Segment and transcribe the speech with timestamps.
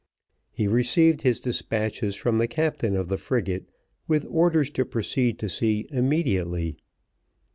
[0.51, 3.69] He received his despatches from the captain of the frigate,
[4.07, 6.75] with orders to proceed to sea immediately.